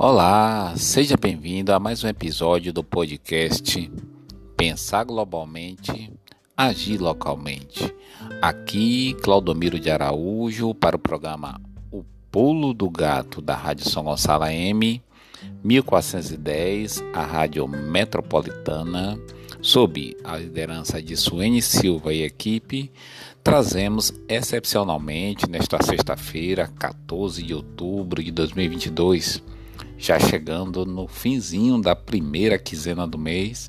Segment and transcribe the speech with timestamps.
[0.00, 3.90] Olá, seja bem-vindo a mais um episódio do podcast
[4.56, 6.12] Pensar Globalmente,
[6.56, 7.92] Agir Localmente.
[8.40, 14.44] Aqui, Claudomiro de Araújo, para o programa O Pulo do Gato da Rádio São Gonçalo
[14.44, 15.02] M,
[15.64, 19.18] 1410, a Rádio Metropolitana,
[19.60, 22.88] sob a liderança de Suene Silva e equipe,
[23.42, 29.57] trazemos excepcionalmente nesta sexta-feira, 14 de outubro de 2022
[29.98, 33.68] já chegando no finzinho da primeira quinzena do mês,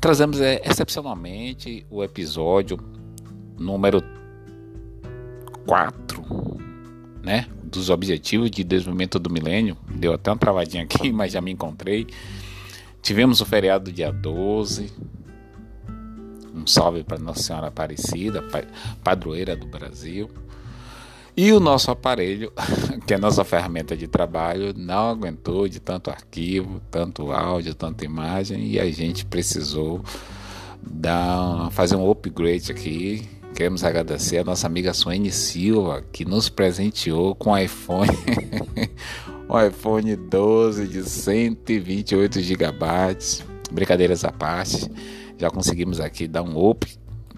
[0.00, 2.78] trazemos é, excepcionalmente o episódio
[3.58, 4.02] número
[5.66, 6.24] 4,
[7.22, 9.76] né, dos Objetivos de Desenvolvimento do Milênio.
[9.90, 12.06] Deu até uma travadinha aqui, mas já me encontrei.
[13.02, 14.92] Tivemos o feriado do dia 12.
[16.54, 18.42] Um salve para Nossa Senhora Aparecida,
[19.02, 20.30] padroeira do Brasil.
[21.36, 22.50] E o nosso aparelho,
[23.06, 28.06] que é a nossa ferramenta de trabalho, não aguentou de tanto arquivo, tanto áudio, tanta
[28.06, 30.02] imagem, e a gente precisou
[30.82, 33.28] dar, fazer um upgrade aqui.
[33.54, 38.10] Queremos agradecer a nossa amiga Suene Silva, que nos presenteou com o iPhone,
[39.46, 42.76] um iPhone 12 de 128 GB.
[43.70, 44.90] Brincadeiras à parte,
[45.36, 46.86] já conseguimos aqui dar um up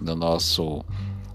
[0.01, 0.85] no nosso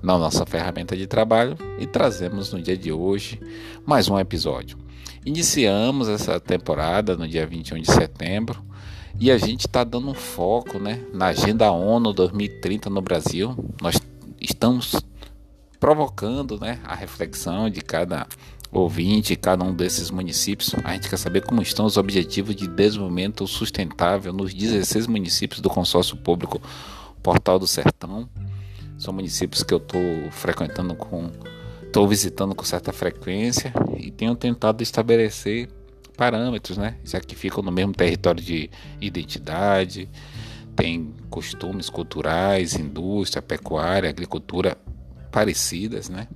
[0.05, 3.41] na nossa ferramenta de trabalho e trazemos no dia de hoje
[3.87, 4.77] mais um episódio.
[5.25, 8.63] Iniciamos essa temporada no dia 21 de setembro
[9.19, 13.57] e a gente está dando um foco né, na Agenda ONU 2030 no Brasil.
[13.81, 13.99] Nós
[14.39, 14.95] estamos
[15.81, 18.27] provocando né, a reflexão de cada
[18.71, 20.75] ouvinte, cada um desses municípios.
[20.85, 25.71] A gente quer saber como estão os objetivos de desenvolvimento sustentável nos 16 municípios do
[25.71, 26.61] consórcio público
[27.23, 28.29] Portal do Sertão.
[28.99, 31.31] São municípios que eu estou frequentando com,
[31.83, 35.69] estou visitando com certa frequência e tenho tentado estabelecer
[36.17, 36.97] parâmetros, né?
[37.05, 40.09] Já que ficam no mesmo território de identidade,
[40.75, 44.77] tem costumes culturais, indústria, pecuária, agricultura
[45.31, 46.29] parecidas, né?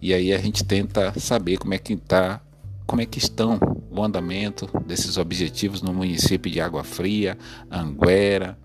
[0.00, 2.40] E aí a gente tenta saber como é que tá,
[2.86, 3.58] como é que estão
[3.90, 7.38] o andamento desses objetivos no município de Água Fria,
[7.70, 8.58] Anguera,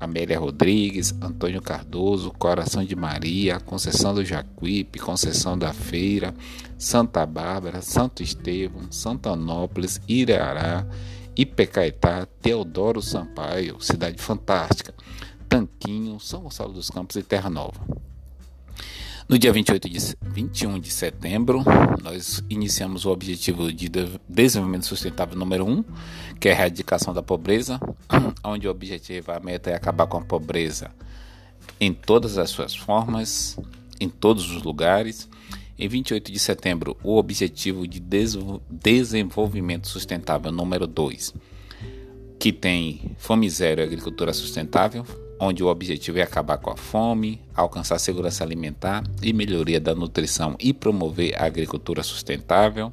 [0.00, 6.34] Amélia Rodrigues, Antônio Cardoso, Coração de Maria, Conceição do Jacuípe, Conceição da Feira,
[6.78, 10.86] Santa Bárbara, Santo Estevão, Santanópolis, Irará,
[11.36, 14.94] Ipecaetá, Teodoro Sampaio, Cidade Fantástica,
[15.48, 18.09] Tanquinho, São Gonçalo dos Campos e Terra Nova.
[19.30, 21.62] No dia 28 de, 21 de setembro,
[22.02, 23.88] nós iniciamos o Objetivo de
[24.28, 25.84] Desenvolvimento Sustentável número 1,
[26.40, 27.78] que é a erradicação da pobreza,
[28.42, 30.90] onde o objetivo, a meta é acabar com a pobreza
[31.78, 33.56] em todas as suas formas,
[34.00, 35.28] em todos os lugares.
[35.78, 38.02] Em 28 de setembro, o Objetivo de
[38.68, 41.32] Desenvolvimento Sustentável número 2,
[42.36, 45.06] que tem Fome Zero e Agricultura Sustentável,
[45.40, 50.54] onde o objetivo é acabar com a fome, alcançar segurança alimentar e melhoria da nutrição
[50.60, 52.92] e promover a agricultura sustentável.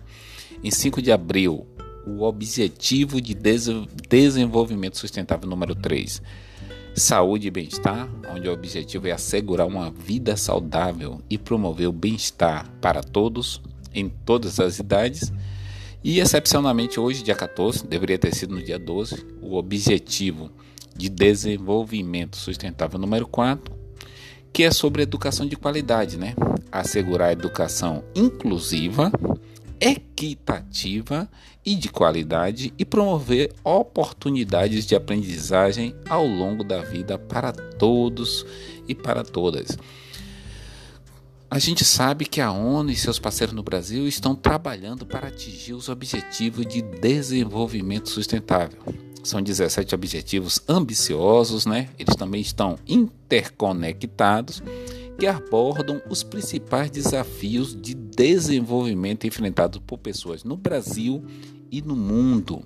[0.63, 1.67] Em 5 de abril,
[2.07, 3.35] o objetivo de
[4.07, 6.21] desenvolvimento sustentável número 3,
[6.95, 12.71] saúde e bem-estar, onde o objetivo é assegurar uma vida saudável e promover o bem-estar
[12.79, 13.61] para todos,
[13.93, 15.33] em todas as idades.
[16.01, 20.49] E excepcionalmente hoje, dia 14, deveria ter sido no dia 12, o objetivo
[20.97, 23.75] de Desenvolvimento Sustentável número 4,
[24.51, 26.33] que é sobre educação de qualidade, né?
[26.71, 29.11] Assegurar a educação inclusiva,
[29.79, 31.29] equitativa
[31.63, 38.45] e de qualidade e promover oportunidades de aprendizagem ao longo da vida para todos
[38.87, 39.77] e para todas.
[41.49, 45.73] A gente sabe que a ONU e seus parceiros no Brasil estão trabalhando para atingir
[45.73, 49.06] os objetivos de desenvolvimento sustentável.
[49.27, 51.89] São 17 objetivos ambiciosos, né?
[51.99, 54.63] Eles também estão interconectados
[55.19, 61.25] que abordam os principais desafios de desenvolvimento enfrentados por pessoas no Brasil
[61.69, 62.63] e no mundo.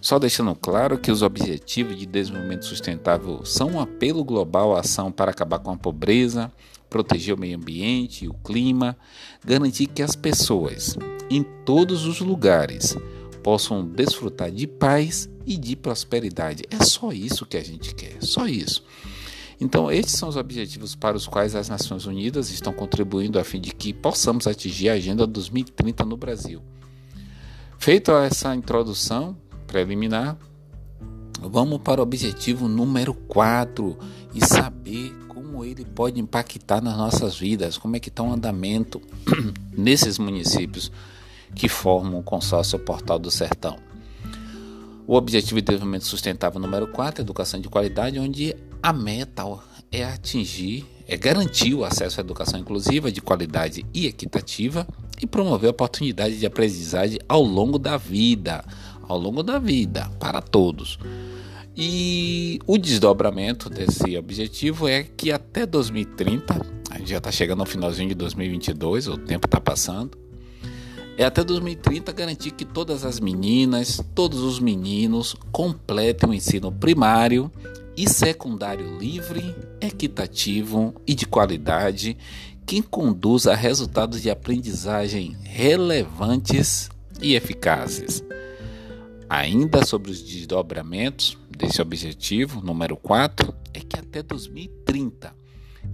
[0.00, 5.10] Só deixando claro que os Objetivos de Desenvolvimento Sustentável são um apelo global à ação
[5.10, 6.52] para acabar com a pobreza,
[6.88, 8.96] proteger o meio ambiente e o clima,
[9.44, 10.96] garantir que as pessoas,
[11.28, 12.96] em todos os lugares,
[13.42, 16.64] possam desfrutar de paz e de prosperidade.
[16.70, 18.84] É só isso que a gente quer, só isso.
[19.60, 23.60] Então, esses são os objetivos para os quais as Nações Unidas estão contribuindo a fim
[23.60, 26.60] de que possamos atingir a Agenda 2030 no Brasil.
[27.78, 29.36] Feita essa introdução
[29.66, 30.36] preliminar,
[31.40, 33.96] vamos para o objetivo número 4
[34.34, 39.00] e saber como ele pode impactar nas nossas vidas, como é que está o andamento
[39.76, 40.90] nesses municípios
[41.54, 43.76] que formam o consórcio Portal do Sertão.
[45.06, 49.44] O Objetivo de Desenvolvimento Sustentável número 4, Educação de Qualidade, onde a meta
[49.90, 54.86] é atingir, é garantir o acesso à educação inclusiva, de qualidade e equitativa
[55.20, 58.64] e promover a oportunidade de aprendizagem ao longo da vida,
[59.02, 60.98] ao longo da vida, para todos.
[61.76, 66.60] E o desdobramento desse objetivo é que até 2030,
[66.90, 70.21] a gente já está chegando ao finalzinho de 2022, o tempo está passando,
[71.16, 77.50] é até 2030 garantir que todas as meninas, todos os meninos completem o ensino primário
[77.96, 82.16] e secundário livre, equitativo e de qualidade,
[82.64, 86.88] que conduza a resultados de aprendizagem relevantes
[87.20, 88.24] e eficazes.
[89.28, 95.34] Ainda sobre os desdobramentos desse objetivo, número 4, é que até 2030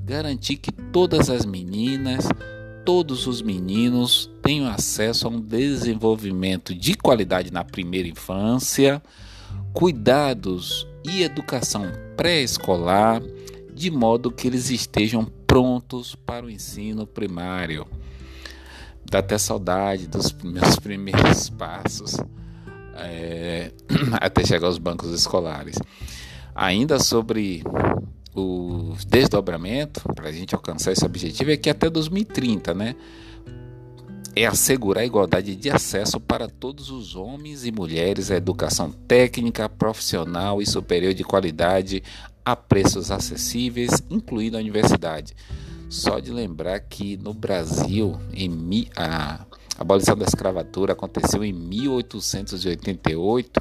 [0.05, 2.29] garantir que todas as meninas,
[2.85, 9.03] todos os meninos tenham acesso a um desenvolvimento de qualidade na primeira infância,
[9.75, 11.85] cuidados e educação
[12.17, 13.21] pré-escolar,
[13.75, 17.87] de modo que eles estejam prontos para o ensino primário.
[19.05, 22.17] Dá até saudade dos meus primeiros passos
[22.95, 23.71] é,
[24.19, 25.77] até chegar aos bancos escolares.
[26.55, 27.63] Ainda sobre
[28.35, 32.97] o desdobramento para a gente alcançar esse objetivo é que até 2030, né?
[34.39, 39.69] É assegurar a igualdade de acesso para todos os homens e mulheres à educação técnica,
[39.69, 42.05] profissional e superior de qualidade
[42.45, 45.35] a preços acessíveis, incluindo a universidade.
[45.89, 49.45] Só de lembrar que no Brasil, em, a
[49.77, 53.61] abolição da escravatura aconteceu em 1888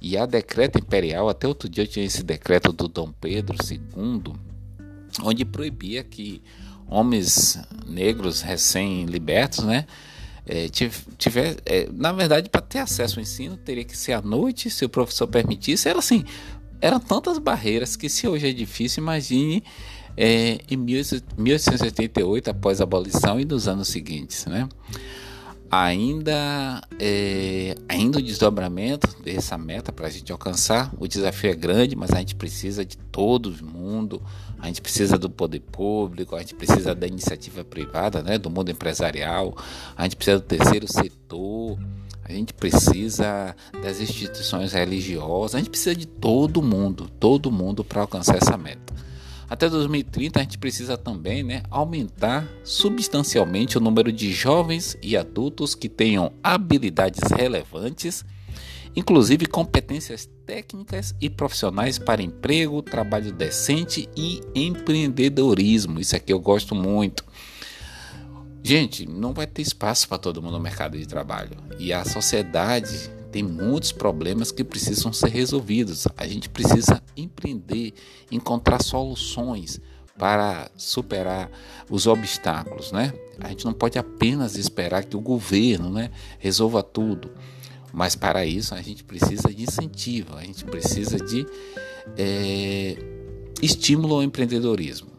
[0.00, 4.34] e a decreto imperial, até outro dia eu tinha esse decreto do Dom Pedro II,
[5.22, 6.42] onde proibia que
[6.88, 9.86] homens negros recém-libertos, né,
[10.46, 10.66] é,
[11.18, 14.84] tiver, é, na verdade, para ter acesso ao ensino, teria que ser à noite, se
[14.84, 15.88] o professor permitisse.
[15.88, 16.24] Era assim,
[16.80, 19.62] eram tantas barreiras que se hoje é difícil, imagine
[20.16, 24.66] é, em 1888, após a abolição e nos anos seguintes, né?
[25.70, 30.92] Ainda é, ainda o desdobramento dessa meta para a gente alcançar.
[30.98, 34.22] O desafio é grande mas a gente precisa de todo mundo.
[34.58, 38.70] A gente precisa do poder público a gente precisa da iniciativa privada né do mundo
[38.70, 39.56] empresarial.
[39.96, 41.78] A gente precisa do terceiro setor.
[42.24, 45.54] A gente precisa das instituições religiosas.
[45.54, 49.07] A gente precisa de todo mundo todo mundo para alcançar essa meta
[49.48, 55.74] até 2030 a gente precisa também né, aumentar substancialmente o número de jovens e adultos
[55.74, 58.24] que tenham habilidades relevantes,
[58.94, 65.98] inclusive competências técnicas e profissionais para emprego, trabalho decente e empreendedorismo.
[65.98, 67.24] Isso aqui eu gosto muito.
[68.62, 71.56] Gente, não vai ter espaço para todo mundo no mercado de trabalho.
[71.78, 76.06] E a sociedade tem muitos problemas que precisam ser resolvidos.
[76.16, 77.92] A gente precisa empreender,
[78.30, 79.80] encontrar soluções
[80.18, 81.50] para superar
[81.88, 83.12] os obstáculos, né?
[83.40, 87.30] A gente não pode apenas esperar que o governo, né, resolva tudo.
[87.92, 91.46] Mas para isso a gente precisa de incentivo, a gente precisa de
[92.16, 92.96] é,
[93.62, 95.17] estímulo ao empreendedorismo.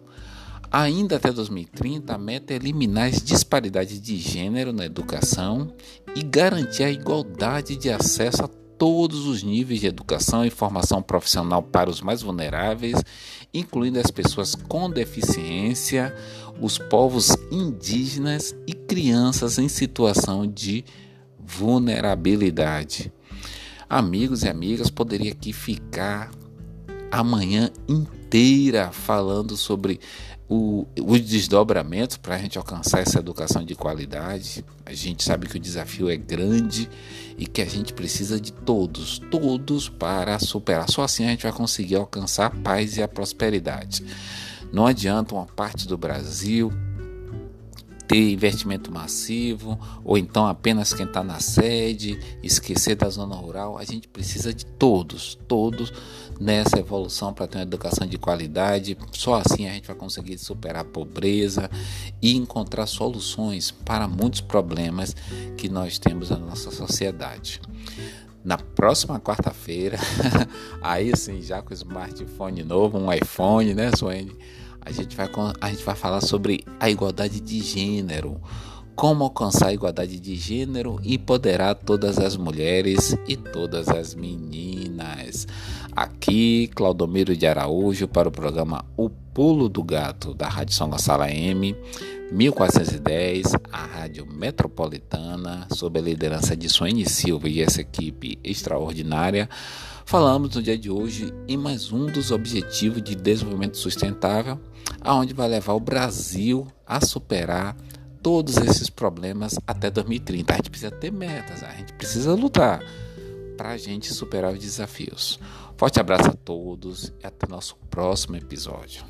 [0.71, 5.73] Ainda até 2030, a meta é eliminar as disparidades de gênero na educação
[6.15, 11.63] e garantir a igualdade de acesso a todos os níveis de educação e formação profissional
[11.63, 13.03] para os mais vulneráveis,
[13.51, 16.15] incluindo as pessoas com deficiência,
[16.61, 20.85] os povos indígenas e crianças em situação de
[21.39, 23.11] vulnerabilidade.
[23.89, 26.29] Amigos e amigas, poderia aqui ficar
[27.11, 29.99] amanhã inteira falando sobre
[30.49, 34.65] o, os desdobramentos para a gente alcançar essa educação de qualidade.
[34.83, 36.89] A gente sabe que o desafio é grande
[37.37, 40.89] e que a gente precisa de todos, todos para superar.
[40.89, 44.03] Só assim a gente vai conseguir alcançar a paz e a prosperidade.
[44.73, 46.71] Não adianta uma parte do Brasil
[48.09, 53.77] ter investimento massivo, ou então apenas quem está na sede, esquecer da zona rural.
[53.77, 55.93] A gente precisa de todos, todos
[56.39, 58.97] nessa evolução para ter uma educação de qualidade.
[59.11, 61.69] Só assim a gente vai conseguir superar a pobreza
[62.19, 65.15] e encontrar soluções para muitos problemas
[65.55, 67.61] que nós temos na nossa sociedade.
[68.43, 69.99] Na próxima quarta-feira,
[70.81, 74.35] aí sim, já com o smartphone novo, um iPhone, né, Suene?
[74.89, 75.29] A gente vai,
[75.61, 78.41] a gente vai falar sobre a igualdade de gênero.
[78.95, 85.47] Como alcançar a igualdade de gênero e empoderar todas as mulheres e todas as meninas.
[85.95, 91.23] Aqui, Claudomiro de Araújo para o programa O Pulo do Gato, da Rádio São Gonçalo
[91.23, 91.75] M,
[92.31, 99.47] 1410, a Rádio Metropolitana, sob a liderança de Suene Silva e essa equipe extraordinária.
[100.09, 104.59] Falamos no dia de hoje em mais um dos Objetivos de Desenvolvimento Sustentável,
[105.01, 107.77] aonde vai levar o Brasil a superar
[108.19, 110.51] todos esses problemas até 2030.
[110.51, 112.83] A gente precisa ter metas, a gente precisa lutar
[113.55, 115.39] para a gente superar os desafios.
[115.77, 119.05] Forte abraço a todos e até nosso próximo episódio.